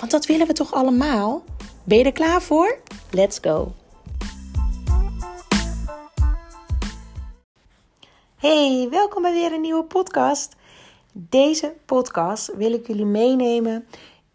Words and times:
Want 0.00 0.12
dat 0.12 0.26
willen 0.26 0.46
we 0.46 0.52
toch 0.52 0.72
allemaal? 0.72 1.44
Ben 1.84 1.98
je 1.98 2.04
er 2.04 2.12
klaar 2.12 2.42
voor? 2.42 2.78
Let's 3.10 3.38
go! 3.38 3.72
Hey, 8.36 8.88
welkom 8.90 9.22
bij 9.22 9.32
weer 9.32 9.52
een 9.52 9.60
nieuwe 9.60 9.84
podcast. 9.84 10.56
Deze 11.12 11.74
podcast 11.84 12.54
wil 12.56 12.72
ik 12.72 12.86
jullie 12.86 13.04
meenemen 13.04 13.86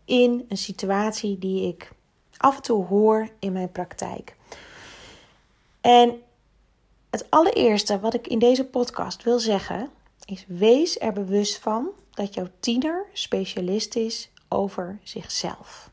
in 0.05 0.45
een 0.49 0.57
situatie 0.57 1.37
die 1.37 1.67
ik 1.67 1.91
af 2.37 2.55
en 2.55 2.61
toe 2.61 2.85
hoor 2.85 3.29
in 3.39 3.51
mijn 3.51 3.71
praktijk. 3.71 4.35
En 5.81 6.21
het 7.09 7.25
allereerste 7.29 7.99
wat 7.99 8.13
ik 8.13 8.27
in 8.27 8.39
deze 8.39 8.65
podcast 8.65 9.23
wil 9.23 9.39
zeggen 9.39 9.89
is: 10.25 10.45
wees 10.47 10.99
er 10.99 11.13
bewust 11.13 11.57
van 11.57 11.89
dat 12.11 12.33
jouw 12.33 12.47
tiener 12.59 13.05
specialist 13.13 13.95
is 13.95 14.29
over 14.49 14.99
zichzelf. 15.03 15.89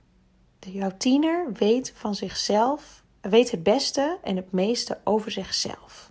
Jouw 0.61 0.97
tiener 0.97 1.53
weet 1.53 1.93
van 1.95 2.15
zichzelf, 2.15 3.03
weet 3.21 3.51
het 3.51 3.63
beste 3.63 4.19
en 4.23 4.37
het 4.37 4.53
meeste 4.53 4.99
over 5.05 5.31
zichzelf. 5.31 6.11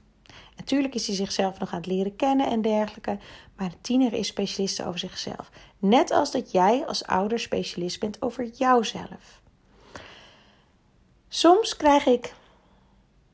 Natuurlijk 0.56 0.96
is 0.96 1.08
hij 1.08 1.16
zichzelf 1.16 1.60
nog 1.60 1.72
aan 1.72 1.78
het 1.78 1.86
leren 1.86 2.16
kennen 2.16 2.48
en 2.48 2.62
dergelijke, 2.62 3.18
maar 3.56 3.70
de 3.70 3.82
tiener 3.82 4.14
is 4.14 4.28
specialist 4.28 4.84
over 4.84 5.00
zichzelf. 5.00 5.52
Net 5.80 6.12
als 6.12 6.32
dat 6.32 6.52
jij 6.52 6.86
als 6.86 7.06
ouder 7.06 7.40
specialist 7.40 8.00
bent 8.00 8.22
over 8.22 8.46
jouzelf. 8.46 9.42
Soms 11.28 11.78
krijg 11.78 12.06
ik 12.06 12.34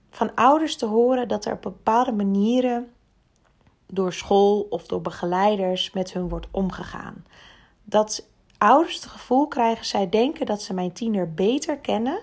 van 0.10 0.36
ouders 0.36 0.76
te 0.76 0.86
horen 0.86 1.28
dat 1.28 1.46
er 1.46 1.54
op 1.54 1.62
bepaalde 1.62 2.12
manieren 2.12 2.92
door 3.88 4.14
school 4.14 4.68
of 4.70 4.88
door 4.88 5.02
begeleiders 5.02 5.92
met 5.92 6.14
hun 6.14 6.30
wordt 6.30 6.48
omgegaan. 6.52 7.26
Dat 7.84 8.28
ouders 8.58 8.96
het 8.96 9.06
gevoel 9.06 9.48
krijgen, 9.48 9.86
zij 9.86 10.10
denken 10.10 10.46
dat 10.46 10.62
ze 10.62 10.74
mijn 10.74 10.92
tiener 10.92 11.34
beter 11.34 11.78
kennen 11.78 12.20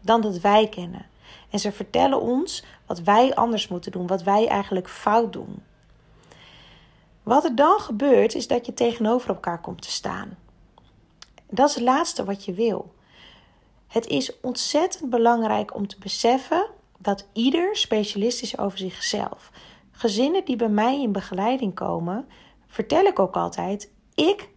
dan 0.00 0.20
dat 0.20 0.38
wij 0.38 0.68
kennen. 0.68 1.06
En 1.50 1.58
ze 1.58 1.72
vertellen 1.72 2.20
ons 2.20 2.64
wat 2.86 3.00
wij 3.00 3.34
anders 3.34 3.68
moeten 3.68 3.92
doen, 3.92 4.06
wat 4.06 4.22
wij 4.22 4.46
eigenlijk 4.46 4.88
fout 4.88 5.32
doen. 5.32 5.62
Wat 7.22 7.44
er 7.44 7.54
dan 7.54 7.80
gebeurt, 7.80 8.34
is 8.34 8.46
dat 8.46 8.66
je 8.66 8.74
tegenover 8.74 9.28
elkaar 9.28 9.60
komt 9.60 9.82
te 9.82 9.90
staan. 9.90 10.36
Dat 11.50 11.68
is 11.68 11.74
het 11.74 11.84
laatste 11.84 12.24
wat 12.24 12.44
je 12.44 12.52
wil. 12.52 12.94
Het 13.86 14.06
is 14.06 14.40
ontzettend 14.40 15.10
belangrijk 15.10 15.74
om 15.74 15.86
te 15.86 15.98
beseffen 15.98 16.66
dat 16.98 17.26
ieder 17.32 17.76
specialist 17.76 18.42
is 18.42 18.58
over 18.58 18.78
zichzelf. 18.78 19.50
Gezinnen 19.90 20.44
die 20.44 20.56
bij 20.56 20.68
mij 20.68 21.02
in 21.02 21.12
begeleiding 21.12 21.74
komen, 21.74 22.28
vertel 22.66 23.04
ik 23.04 23.18
ook 23.18 23.36
altijd: 23.36 23.90
ik 24.14 24.48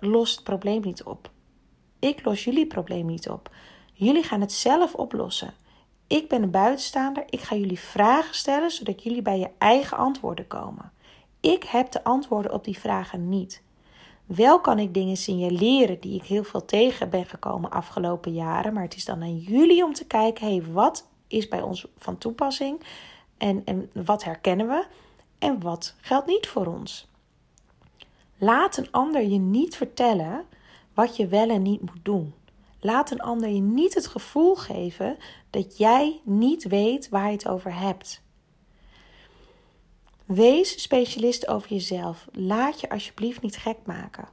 los 0.00 0.30
het 0.30 0.44
probleem 0.44 0.80
niet 0.80 1.02
op. 1.02 1.30
Ik 1.98 2.24
los 2.24 2.44
jullie 2.44 2.66
probleem 2.66 3.06
niet 3.06 3.28
op. 3.28 3.50
Jullie 3.92 4.22
gaan 4.22 4.40
het 4.40 4.52
zelf 4.52 4.94
oplossen. 4.94 5.54
Ik 6.06 6.28
ben 6.28 6.42
een 6.42 6.50
buitenstaander. 6.50 7.24
Ik 7.30 7.40
ga 7.40 7.56
jullie 7.56 7.80
vragen 7.80 8.34
stellen 8.34 8.70
zodat 8.70 9.02
jullie 9.02 9.22
bij 9.22 9.38
je 9.38 9.50
eigen 9.58 9.96
antwoorden 9.96 10.46
komen. 10.46 10.92
Ik 11.40 11.64
heb 11.64 11.90
de 11.90 12.04
antwoorden 12.04 12.52
op 12.52 12.64
die 12.64 12.78
vragen 12.78 13.28
niet. 13.28 13.62
Wel 14.26 14.60
kan 14.60 14.78
ik 14.78 14.94
dingen 14.94 15.16
signaleren 15.16 16.00
die 16.00 16.14
ik 16.14 16.24
heel 16.24 16.44
veel 16.44 16.64
tegen 16.64 17.10
ben 17.10 17.26
gekomen 17.26 17.70
afgelopen 17.70 18.32
jaren. 18.32 18.72
Maar 18.72 18.82
het 18.82 18.96
is 18.96 19.04
dan 19.04 19.22
aan 19.22 19.36
jullie 19.36 19.84
om 19.84 19.92
te 19.92 20.06
kijken: 20.06 20.46
hé, 20.46 20.56
hey, 20.56 20.72
wat 20.72 21.08
is 21.26 21.48
bij 21.48 21.62
ons 21.62 21.86
van 21.98 22.18
toepassing? 22.18 22.80
En, 23.38 23.62
en 23.64 23.90
wat 23.92 24.24
herkennen 24.24 24.68
we? 24.68 24.86
En 25.38 25.60
wat 25.60 25.94
geldt 26.00 26.26
niet 26.26 26.46
voor 26.46 26.66
ons? 26.66 27.07
Laat 28.38 28.76
een 28.76 28.90
ander 28.90 29.22
je 29.22 29.38
niet 29.38 29.76
vertellen 29.76 30.46
wat 30.94 31.16
je 31.16 31.26
wel 31.26 31.48
en 31.48 31.62
niet 31.62 31.80
moet 31.80 32.04
doen. 32.04 32.34
Laat 32.80 33.10
een 33.10 33.20
ander 33.20 33.48
je 33.48 33.60
niet 33.60 33.94
het 33.94 34.06
gevoel 34.06 34.54
geven 34.54 35.16
dat 35.50 35.76
jij 35.76 36.20
niet 36.24 36.64
weet 36.64 37.08
waar 37.08 37.26
je 37.26 37.32
het 37.32 37.48
over 37.48 37.74
hebt. 37.74 38.22
Wees 40.24 40.82
specialist 40.82 41.48
over 41.48 41.70
jezelf. 41.70 42.26
Laat 42.32 42.80
je 42.80 42.90
alsjeblieft 42.90 43.42
niet 43.42 43.56
gek 43.56 43.76
maken. 43.84 44.28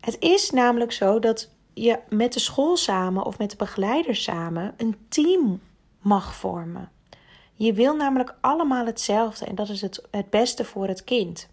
Het 0.00 0.16
is 0.20 0.50
namelijk 0.50 0.92
zo 0.92 1.18
dat 1.18 1.50
je 1.72 2.00
met 2.08 2.32
de 2.32 2.40
school 2.40 2.76
samen 2.76 3.24
of 3.24 3.38
met 3.38 3.50
de 3.50 3.56
begeleider 3.56 4.16
samen 4.16 4.74
een 4.76 4.96
team 5.08 5.60
mag 6.00 6.34
vormen. 6.34 6.90
Je 7.54 7.72
wil 7.72 7.96
namelijk 7.96 8.34
allemaal 8.40 8.86
hetzelfde 8.86 9.44
en 9.44 9.54
dat 9.54 9.68
is 9.68 9.80
het, 9.80 10.02
het 10.10 10.30
beste 10.30 10.64
voor 10.64 10.86
het 10.86 11.04
kind. 11.04 11.48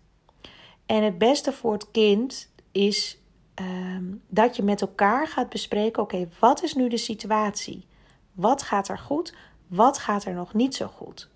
En 0.86 1.03
het 1.03 1.18
beste 1.18 1.52
voor 1.52 1.74
het 1.74 1.92
kind 1.92 2.50
is 2.72 3.22
Ehm, 3.62 4.03
dat 4.28 4.56
je 4.56 4.64
met 4.64 4.81
elkaar 4.81 5.28
gaat 5.28 5.50
bespreken: 5.50 6.03
oké, 6.03 6.30
wat 6.40 6.64
is 6.64 6.74
nu 6.74 6.90
de 6.90 6.97
situatie? 6.97 7.86
Wat 8.31 8.62
gaat 8.62 8.88
er 8.88 8.97
goed? 8.97 9.34
Wat 9.68 9.97
gaat 9.97 10.25
er 10.25 10.34
nog 10.34 10.53
niet 10.53 10.75
zo 10.75 10.88
goed? 10.88 11.30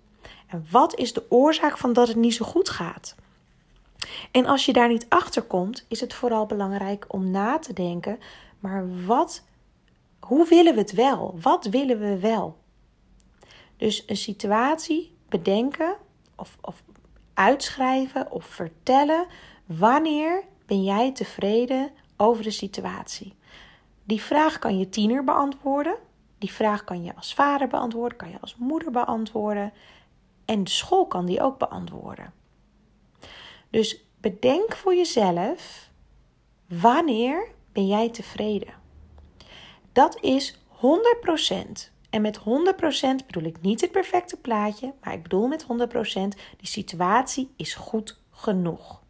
En 0.46 0.66
wat 0.70 0.94
is 0.94 1.12
de 1.12 1.26
oorzaak 1.28 1.78
van 1.78 1.92
dat 1.92 2.08
het 2.08 2.16
niet 2.16 2.34
zo 2.34 2.44
goed 2.44 2.68
gaat? 2.68 3.14
En 4.30 4.46
als 4.46 4.64
je 4.64 4.72
daar 4.72 4.88
niet 4.88 5.06
achter 5.08 5.42
komt, 5.42 5.84
is 5.88 6.00
het 6.00 6.14
vooral 6.14 6.46
belangrijk 6.46 7.04
om 7.08 7.30
na 7.30 7.58
te 7.58 7.72
denken: 7.72 8.18
maar 8.58 9.04
wat, 9.06 9.42
hoe 10.20 10.48
willen 10.48 10.74
we 10.74 10.80
het 10.80 10.92
wel? 10.92 11.38
Wat 11.40 11.64
willen 11.64 11.98
we 11.98 12.18
wel? 12.18 12.58
Dus 13.76 14.02
een 14.06 14.16
situatie 14.16 15.16
bedenken 15.28 15.96
of, 16.36 16.58
of 16.60 16.82
uitschrijven 17.36 18.30
of 18.30 18.44
vertellen. 18.44 19.26
Wanneer 19.66 20.44
ben 20.66 20.84
jij 20.84 21.12
tevreden 21.12 21.90
over 22.16 22.42
de 22.42 22.50
situatie. 22.50 23.34
Die 24.04 24.22
vraag 24.22 24.58
kan 24.58 24.78
je 24.78 24.88
tiener 24.88 25.24
beantwoorden. 25.24 25.96
Die 26.38 26.52
vraag 26.52 26.84
kan 26.84 27.04
je 27.04 27.14
als 27.16 27.34
vader 27.34 27.68
beantwoorden, 27.68 28.18
kan 28.18 28.30
je 28.30 28.40
als 28.40 28.56
moeder 28.56 28.90
beantwoorden. 28.90 29.72
En 30.44 30.64
de 30.64 30.70
school 30.70 31.06
kan 31.06 31.26
die 31.26 31.42
ook 31.42 31.58
beantwoorden. 31.58 32.32
Dus 33.70 34.04
bedenk 34.20 34.76
voor 34.76 34.94
jezelf: 34.94 35.90
wanneer 36.68 37.48
ben 37.72 37.86
jij 37.86 38.10
tevreden? 38.10 38.74
Dat 39.92 40.20
is 40.20 40.58
100%. 40.68 41.95
En 42.16 42.22
met 42.22 42.38
100% 42.38 42.42
bedoel 43.26 43.42
ik 43.42 43.60
niet 43.60 43.80
het 43.80 43.90
perfecte 43.90 44.36
plaatje, 44.36 44.92
maar 45.02 45.12
ik 45.12 45.22
bedoel 45.22 45.46
met 45.46 45.64
100% 45.64 45.66
die 46.56 46.68
situatie 46.68 47.50
is 47.56 47.74
goed 47.74 48.20
genoeg. 48.30 49.02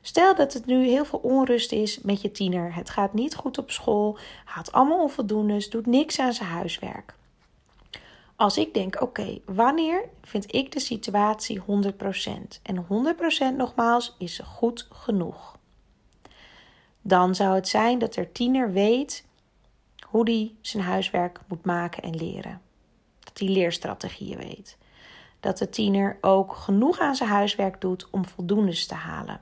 Stel 0.00 0.34
dat 0.34 0.52
het 0.52 0.66
nu 0.66 0.86
heel 0.86 1.04
veel 1.04 1.18
onrust 1.18 1.72
is 1.72 2.00
met 2.00 2.20
je 2.20 2.30
tiener. 2.30 2.74
Het 2.74 2.90
gaat 2.90 3.14
niet 3.14 3.34
goed 3.34 3.58
op 3.58 3.70
school, 3.70 4.18
haalt 4.44 4.72
allemaal 4.72 5.02
onvoldoendes, 5.02 5.70
doet 5.70 5.86
niks 5.86 6.18
aan 6.18 6.32
zijn 6.32 6.48
huiswerk. 6.48 7.14
Als 8.36 8.56
ik 8.56 8.74
denk, 8.74 9.00
oké, 9.00 9.40
wanneer 9.44 10.08
vind 10.22 10.54
ik 10.54 10.72
de 10.72 10.80
situatie 10.80 11.60
100%? 11.60 11.62
En 12.62 12.86
100% 13.52 13.56
nogmaals 13.56 14.14
is 14.18 14.40
goed 14.44 14.86
genoeg. 14.90 15.58
Dan 17.02 17.34
zou 17.34 17.54
het 17.54 17.68
zijn 17.68 17.98
dat 17.98 18.16
er 18.16 18.32
tiener 18.32 18.72
weet 18.72 19.24
hoe 20.12 20.24
hij 20.24 20.54
zijn 20.60 20.82
huiswerk 20.82 21.40
moet 21.48 21.64
maken 21.64 22.02
en 22.02 22.16
leren. 22.16 22.60
Dat 23.20 23.38
hij 23.38 23.48
leerstrategieën 23.48 24.38
weet. 24.38 24.76
Dat 25.40 25.58
de 25.58 25.68
tiener 25.68 26.18
ook 26.20 26.54
genoeg 26.54 26.98
aan 26.98 27.14
zijn 27.14 27.28
huiswerk 27.28 27.80
doet 27.80 28.10
om 28.10 28.24
voldoendes 28.24 28.86
te 28.86 28.94
halen 28.94 29.40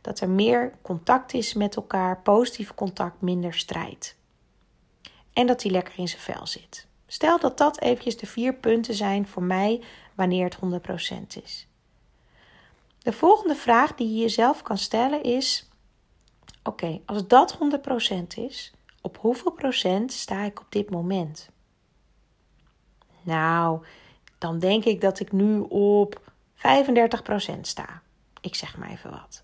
dat 0.00 0.20
er 0.20 0.28
meer 0.28 0.72
contact 0.82 1.34
is 1.34 1.54
met 1.54 1.76
elkaar, 1.76 2.20
positief 2.22 2.74
contact, 2.74 3.20
minder 3.20 3.54
strijd. 3.54 4.16
En 5.32 5.46
dat 5.46 5.62
hij 5.62 5.72
lekker 5.72 5.98
in 5.98 6.08
zijn 6.08 6.22
vel 6.22 6.46
zit. 6.46 6.86
Stel 7.06 7.38
dat 7.38 7.58
dat 7.58 7.80
eventjes 7.80 8.16
de 8.16 8.26
vier 8.26 8.54
punten 8.54 8.94
zijn 8.94 9.26
voor 9.26 9.42
mij 9.42 9.82
wanneer 10.14 10.44
het 10.44 10.58
100% 11.36 11.42
is. 11.42 11.66
De 12.98 13.12
volgende 13.12 13.54
vraag 13.54 13.94
die 13.94 14.08
je 14.08 14.20
jezelf 14.20 14.62
kan 14.62 14.78
stellen 14.78 15.22
is: 15.22 15.68
Oké, 16.62 17.00
als 17.06 17.26
dat 17.26 17.58
100% 18.18 18.22
is, 18.36 18.72
op 19.00 19.16
hoeveel 19.16 19.52
procent 19.52 20.12
sta 20.12 20.42
ik 20.42 20.60
op 20.60 20.66
dit 20.68 20.90
moment? 20.90 21.50
Nou, 23.22 23.84
dan 24.38 24.58
denk 24.58 24.84
ik 24.84 25.00
dat 25.00 25.20
ik 25.20 25.32
nu 25.32 25.58
op 25.68 26.32
35% 26.56 27.60
sta. 27.60 28.02
Ik 28.40 28.54
zeg 28.54 28.76
maar 28.76 28.90
even 28.90 29.10
wat. 29.10 29.42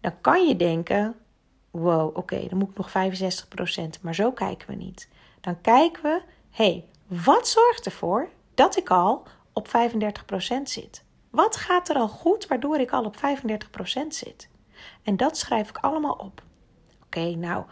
Dan 0.00 0.20
kan 0.20 0.46
je 0.46 0.56
denken: 0.56 1.14
wow, 1.70 2.16
oké, 2.16 2.48
dan 2.48 2.58
moet 2.58 2.70
ik 2.70 2.76
nog 2.76 2.90
65%, 2.90 4.00
maar 4.00 4.14
zo 4.14 4.32
kijken 4.32 4.68
we 4.68 4.74
niet. 4.74 5.08
Dan 5.40 5.60
kijken 5.60 6.02
we: 6.02 6.22
hé, 6.50 6.64
hey, 6.64 6.84
wat 7.06 7.48
zorgt 7.48 7.84
ervoor 7.84 8.28
dat 8.54 8.76
ik 8.76 8.90
al 8.90 9.26
op 9.52 9.68
35% 9.68 10.62
zit? 10.62 11.04
Wat 11.30 11.56
gaat 11.56 11.88
er 11.88 11.96
al 11.96 12.08
goed 12.08 12.46
waardoor 12.46 12.78
ik 12.78 12.90
al 12.90 13.04
op 13.04 13.16
35% 13.16 13.20
zit? 14.08 14.48
En 15.02 15.16
dat 15.16 15.38
schrijf 15.38 15.68
ik 15.68 15.76
allemaal 15.76 16.12
op. 16.12 16.42
Oké, 17.04 17.34
nou, 17.34 17.64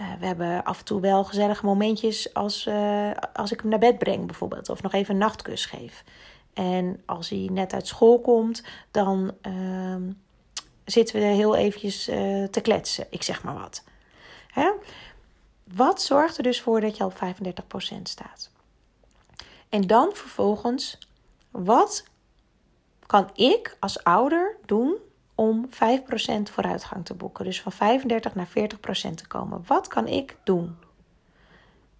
uh, 0.00 0.06
we 0.18 0.26
hebben 0.26 0.64
af 0.64 0.78
en 0.78 0.84
toe 0.84 1.00
wel 1.00 1.24
gezellige 1.24 1.64
momentjes 1.64 2.34
als, 2.34 2.66
uh, 2.66 3.10
als 3.32 3.52
ik 3.52 3.60
hem 3.60 3.70
naar 3.70 3.78
bed 3.78 3.98
breng 3.98 4.26
bijvoorbeeld. 4.26 4.68
Of 4.68 4.82
nog 4.82 4.92
even 4.92 5.14
een 5.14 5.20
nachtkus 5.20 5.66
geef. 5.66 6.04
En 6.54 7.02
als 7.06 7.28
hij 7.28 7.48
net 7.52 7.72
uit 7.72 7.86
school 7.86 8.20
komt, 8.20 8.62
dan 8.90 9.32
uh, 9.46 10.12
zitten 10.84 11.20
we 11.20 11.26
heel 11.26 11.56
eventjes 11.56 12.08
uh, 12.08 12.44
te 12.44 12.60
kletsen. 12.60 13.06
Ik 13.10 13.22
zeg 13.22 13.42
maar 13.42 13.54
wat. 13.54 13.84
Hè? 14.46 14.70
Wat 15.74 16.02
zorgt 16.02 16.36
er 16.36 16.42
dus 16.42 16.60
voor 16.60 16.80
dat 16.80 16.96
je 16.96 17.04
op 17.04 17.14
35% 17.14 18.02
staat? 18.02 18.50
En 19.68 19.86
dan 19.86 20.10
vervolgens, 20.12 20.98
wat 21.50 22.04
kan 23.06 23.30
ik 23.34 23.76
als 23.80 24.04
ouder 24.04 24.56
doen 24.66 24.96
om 25.38 25.68
5% 25.70 25.76
vooruitgang 26.42 27.04
te 27.04 27.14
boeken? 27.14 27.44
Dus 27.44 27.60
van 27.60 27.72
35 27.72 28.34
naar 28.34 28.48
40% 28.48 28.50
te 29.14 29.26
komen. 29.28 29.62
Wat 29.66 29.88
kan 29.88 30.06
ik 30.06 30.36
doen? 30.44 30.76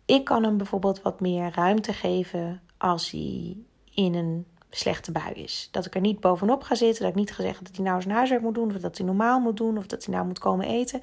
Ik 0.05 0.25
kan 0.25 0.43
hem 0.43 0.57
bijvoorbeeld 0.57 1.03
wat 1.03 1.21
meer 1.21 1.51
ruimte 1.55 1.93
geven 1.93 2.61
als 2.79 3.11
hij 3.11 3.57
in 3.95 4.15
een 4.15 4.47
slechte 4.71 5.13
bui 5.13 5.35
is. 5.35 5.69
Dat 5.71 5.87
ik 5.87 5.95
er 5.95 6.01
niet 6.01 6.21
bovenop 6.21 6.63
ga 6.63 6.75
zitten. 6.75 7.03
Dat 7.03 7.11
ik 7.11 7.19
niet 7.19 7.33
ga 7.33 7.43
zeggen 7.43 7.65
dat 7.65 7.77
hij 7.77 7.85
nou 7.85 8.03
zijn 8.03 8.15
huiswerk 8.15 8.43
moet 8.43 8.55
doen. 8.55 8.75
Of 8.75 8.81
dat 8.81 8.97
hij 8.97 9.07
normaal 9.07 9.41
moet 9.41 9.57
doen. 9.57 9.79
Of 9.79 9.87
dat 9.87 10.05
hij 10.05 10.15
nou 10.15 10.27
moet 10.27 10.39
komen 10.39 10.67
eten. 10.67 11.03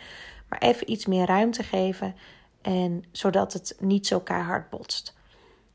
Maar 0.50 0.60
even 0.60 0.92
iets 0.92 1.06
meer 1.06 1.26
ruimte 1.26 1.64
geven. 1.64 2.16
En 2.62 3.04
zodat 3.12 3.54
het 3.54 3.76
niet 3.80 4.08
zo 4.08 4.20
keihard 4.20 4.70
botst. 4.70 5.16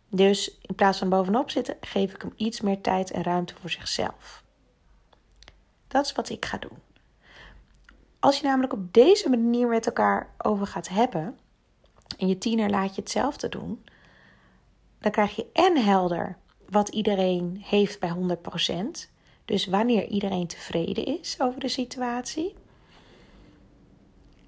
Dus 0.09 0.59
in 0.61 0.75
plaats 0.75 0.99
van 0.99 1.09
bovenop 1.09 1.51
zitten, 1.51 1.77
geef 1.81 2.15
ik 2.15 2.23
hem 2.23 2.33
iets 2.37 2.61
meer 2.61 2.81
tijd 2.81 3.11
en 3.11 3.23
ruimte 3.23 3.55
voor 3.61 3.71
zichzelf. 3.71 4.43
Dat 5.91 6.05
is 6.05 6.13
wat 6.13 6.29
ik 6.29 6.45
ga 6.45 6.59
doen. 6.59 6.79
Als 8.19 8.39
je 8.39 8.47
namelijk 8.47 8.73
op 8.73 8.93
deze 8.93 9.29
manier 9.29 9.69
met 9.69 9.87
elkaar 9.87 10.31
over 10.39 10.67
gaat 10.67 10.89
hebben 10.89 11.39
en 12.19 12.29
je 12.29 12.39
tiener 12.39 12.71
laat 12.71 12.95
je 12.95 13.01
hetzelfde 13.01 13.49
doen, 13.49 13.85
dan 15.01 15.11
krijg 15.11 15.37
je 15.37 15.47
en 15.53 15.85
helder 15.85 16.37
wat 16.69 16.89
iedereen 16.89 17.63
heeft 17.65 18.01
bij 18.01 18.37
100%. 19.07 19.09
Dus 19.45 19.67
wanneer 19.67 20.07
iedereen 20.07 20.47
tevreden 20.47 21.05
is 21.05 21.37
over 21.39 21.61
de 21.61 21.69
situatie. 21.69 22.55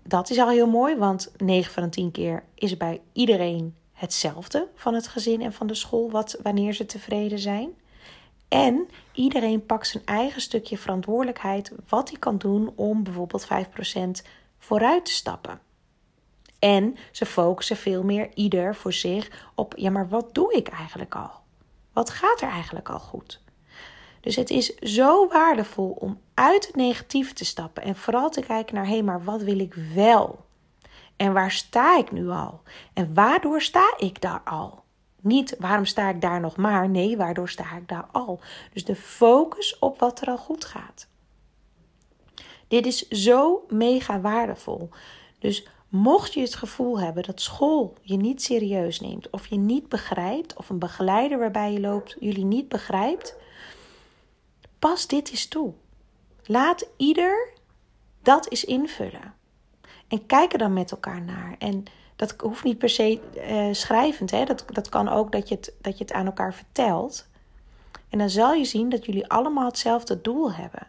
Dat 0.02 0.30
is 0.30 0.38
al 0.38 0.48
heel 0.48 0.68
mooi, 0.68 0.96
want 0.96 1.32
9 1.36 1.72
van 1.72 1.82
de 1.82 1.88
10 1.88 2.10
keer 2.10 2.44
is 2.54 2.76
bij 2.76 3.00
iedereen 3.12 3.76
hetzelfde 3.92 4.68
van 4.74 4.94
het 4.94 5.08
gezin 5.08 5.42
en 5.42 5.52
van 5.52 5.66
de 5.66 5.74
school, 5.74 6.10
wat, 6.10 6.38
wanneer 6.42 6.72
ze 6.72 6.86
tevreden 6.86 7.38
zijn. 7.38 7.74
En 8.52 8.88
iedereen 9.12 9.66
pakt 9.66 9.86
zijn 9.86 10.04
eigen 10.04 10.40
stukje 10.40 10.78
verantwoordelijkheid 10.78 11.72
wat 11.88 12.08
hij 12.08 12.18
kan 12.18 12.38
doen 12.38 12.72
om 12.76 13.02
bijvoorbeeld 13.02 13.48
5% 14.24 14.26
vooruit 14.58 15.04
te 15.04 15.12
stappen. 15.12 15.60
En 16.58 16.96
ze 17.10 17.26
focussen 17.26 17.76
veel 17.76 18.02
meer 18.02 18.30
ieder 18.34 18.74
voor 18.74 18.92
zich 18.92 19.50
op: 19.54 19.74
ja, 19.76 19.90
maar 19.90 20.08
wat 20.08 20.34
doe 20.34 20.52
ik 20.52 20.68
eigenlijk 20.68 21.14
al? 21.14 21.30
Wat 21.92 22.10
gaat 22.10 22.40
er 22.40 22.48
eigenlijk 22.48 22.88
al 22.88 22.98
goed? 22.98 23.40
Dus 24.20 24.36
het 24.36 24.50
is 24.50 24.74
zo 24.74 25.28
waardevol 25.28 25.90
om 25.90 26.20
uit 26.34 26.66
het 26.66 26.76
negatieve 26.76 27.34
te 27.34 27.44
stappen 27.44 27.82
en 27.82 27.96
vooral 27.96 28.30
te 28.30 28.40
kijken 28.40 28.74
naar: 28.74 28.86
hé, 28.86 28.92
hey, 28.92 29.02
maar 29.02 29.24
wat 29.24 29.42
wil 29.42 29.58
ik 29.58 29.74
wel? 29.94 30.44
En 31.16 31.32
waar 31.32 31.50
sta 31.50 31.98
ik 31.98 32.12
nu 32.12 32.28
al? 32.28 32.62
En 32.92 33.14
waardoor 33.14 33.62
sta 33.62 33.94
ik 33.98 34.20
daar 34.20 34.40
al? 34.44 34.81
Niet 35.22 35.56
waarom 35.58 35.84
sta 35.84 36.08
ik 36.08 36.20
daar 36.20 36.40
nog 36.40 36.56
maar, 36.56 36.88
nee, 36.88 37.16
waardoor 37.16 37.48
sta 37.48 37.76
ik 37.76 37.88
daar 37.88 38.06
al? 38.12 38.40
Dus 38.72 38.84
de 38.84 38.96
focus 38.96 39.78
op 39.78 39.98
wat 39.98 40.20
er 40.20 40.28
al 40.28 40.38
goed 40.38 40.64
gaat. 40.64 41.08
Dit 42.68 42.86
is 42.86 43.08
zo 43.08 43.64
mega 43.68 44.20
waardevol. 44.20 44.88
Dus 45.38 45.66
mocht 45.88 46.34
je 46.34 46.40
het 46.40 46.54
gevoel 46.54 47.00
hebben 47.00 47.22
dat 47.22 47.40
school 47.40 47.94
je 48.02 48.16
niet 48.16 48.42
serieus 48.42 49.00
neemt, 49.00 49.30
of 49.30 49.46
je 49.46 49.56
niet 49.56 49.88
begrijpt, 49.88 50.56
of 50.56 50.68
een 50.68 50.78
begeleider 50.78 51.38
waarbij 51.38 51.72
je 51.72 51.80
loopt 51.80 52.16
jullie 52.20 52.44
niet 52.44 52.68
begrijpt, 52.68 53.36
pas 54.78 55.06
dit 55.06 55.30
eens 55.30 55.46
toe. 55.46 55.72
Laat 56.42 56.88
ieder 56.96 57.52
dat 58.22 58.50
eens 58.50 58.64
invullen. 58.64 59.34
En 60.12 60.26
kijk 60.26 60.52
er 60.52 60.58
dan 60.58 60.72
met 60.72 60.90
elkaar 60.90 61.22
naar. 61.22 61.54
En 61.58 61.84
dat 62.16 62.34
hoeft 62.38 62.64
niet 62.64 62.78
per 62.78 62.88
se 62.88 63.20
uh, 63.36 63.74
schrijvend. 63.74 64.30
Hè? 64.30 64.44
Dat, 64.44 64.64
dat 64.66 64.88
kan 64.88 65.08
ook 65.08 65.32
dat 65.32 65.48
je, 65.48 65.54
het, 65.54 65.72
dat 65.80 65.98
je 65.98 66.04
het 66.04 66.12
aan 66.12 66.26
elkaar 66.26 66.54
vertelt. 66.54 67.28
En 68.08 68.18
dan 68.18 68.30
zal 68.30 68.52
je 68.52 68.64
zien 68.64 68.88
dat 68.88 69.06
jullie 69.06 69.28
allemaal 69.28 69.66
hetzelfde 69.66 70.20
doel 70.20 70.52
hebben. 70.52 70.86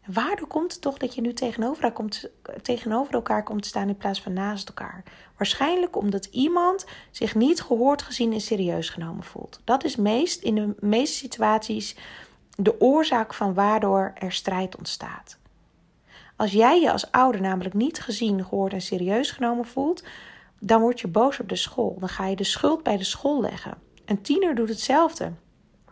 En 0.00 0.12
waardoor 0.12 0.46
komt 0.46 0.72
het 0.72 0.80
toch 0.80 0.98
dat 0.98 1.14
je 1.14 1.20
nu 1.20 1.32
tegenover 1.32 1.82
elkaar, 1.82 1.92
komt, 1.92 2.30
tegenover 2.62 3.14
elkaar 3.14 3.42
komt 3.42 3.62
te 3.62 3.68
staan 3.68 3.88
in 3.88 3.96
plaats 3.96 4.22
van 4.22 4.32
naast 4.32 4.68
elkaar? 4.68 5.02
Waarschijnlijk 5.36 5.96
omdat 5.96 6.24
iemand 6.24 6.86
zich 7.10 7.34
niet 7.34 7.62
gehoord, 7.62 8.02
gezien 8.02 8.32
en 8.32 8.40
serieus 8.40 8.88
genomen 8.88 9.24
voelt. 9.24 9.60
Dat 9.64 9.84
is 9.84 9.96
meest, 9.96 10.42
in 10.42 10.54
de 10.54 10.74
meeste 10.80 11.16
situaties 11.16 11.96
de 12.56 12.80
oorzaak 12.80 13.34
van 13.34 13.54
waardoor 13.54 14.12
er 14.14 14.32
strijd 14.32 14.76
ontstaat. 14.76 15.38
Als 16.40 16.52
jij 16.52 16.80
je 16.80 16.92
als 16.92 17.10
ouder 17.10 17.40
namelijk 17.40 17.74
niet 17.74 18.00
gezien, 18.00 18.44
gehoord 18.44 18.72
en 18.72 18.80
serieus 18.80 19.30
genomen 19.30 19.64
voelt, 19.64 20.04
dan 20.58 20.80
word 20.80 21.00
je 21.00 21.08
boos 21.08 21.40
op 21.40 21.48
de 21.48 21.56
school. 21.56 21.96
Dan 21.98 22.08
ga 22.08 22.26
je 22.26 22.36
de 22.36 22.44
schuld 22.44 22.82
bij 22.82 22.96
de 22.96 23.04
school 23.04 23.40
leggen. 23.40 23.78
Een 24.04 24.22
tiener 24.22 24.54
doet 24.54 24.68
hetzelfde. 24.68 25.32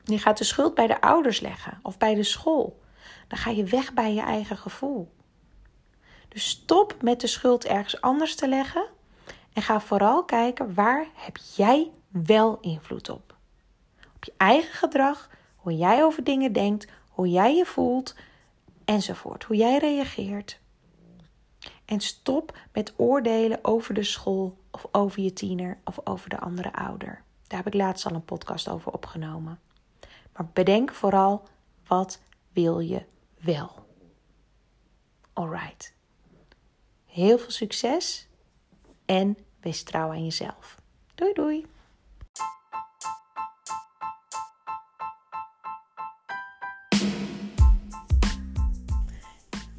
Je 0.05 0.19
gaat 0.19 0.39
de 0.39 0.45
schuld 0.45 0.75
bij 0.75 0.87
de 0.87 1.01
ouders 1.01 1.41
leggen 1.41 1.79
of 1.83 1.99
bij 1.99 2.15
de 2.15 2.23
school. 2.23 2.81
Dan 3.27 3.39
ga 3.39 3.51
je 3.51 3.65
weg 3.65 3.93
bij 3.95 4.15
je 4.15 4.21
eigen 4.21 4.57
gevoel. 4.57 5.15
Dus 6.29 6.49
stop 6.49 7.03
met 7.03 7.21
de 7.21 7.27
schuld 7.27 7.65
ergens 7.65 8.01
anders 8.01 8.35
te 8.35 8.49
leggen 8.49 8.87
en 9.53 9.63
ga 9.63 9.81
vooral 9.81 10.25
kijken 10.25 10.75
waar 10.75 11.07
heb 11.15 11.37
jij 11.57 11.91
wel 12.09 12.59
invloed 12.61 13.09
op. 13.09 13.37
Op 14.15 14.25
je 14.25 14.35
eigen 14.37 14.73
gedrag, 14.73 15.31
hoe 15.57 15.77
jij 15.77 16.05
over 16.05 16.25
dingen 16.25 16.53
denkt, 16.53 16.87
hoe 17.09 17.31
jij 17.31 17.57
je 17.57 17.67
voelt, 17.67 18.15
enzovoort. 18.89 19.45
Hoe 19.45 19.57
jij 19.57 19.79
reageert. 19.79 20.61
En 21.85 22.01
stop 22.01 22.59
met 22.73 22.93
oordelen 22.97 23.59
over 23.63 23.95
de 23.95 24.03
school 24.03 24.59
of 24.71 24.87
over 24.93 25.23
je 25.23 25.33
tiener 25.33 25.79
of 25.85 25.99
over 26.05 26.29
de 26.29 26.39
andere 26.39 26.73
ouder. 26.73 27.23
Daar 27.47 27.59
heb 27.59 27.67
ik 27.67 27.81
laatst 27.81 28.07
al 28.07 28.15
een 28.15 28.25
podcast 28.25 28.69
over 28.69 28.93
opgenomen. 28.93 29.61
Maar 30.33 30.47
bedenk 30.53 30.93
vooral 30.93 31.49
wat 31.87 32.21
wil 32.53 32.81
je 32.81 33.05
wel. 33.39 33.87
Alright. 35.33 35.95
Heel 37.07 37.39
veel 37.39 37.51
succes 37.51 38.29
en 39.05 39.39
wees 39.61 39.83
trouw 39.83 40.09
aan 40.09 40.25
jezelf. 40.25 40.81
Doei 41.15 41.33
doei. 41.33 41.67